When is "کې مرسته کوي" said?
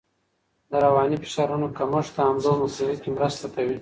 3.01-3.69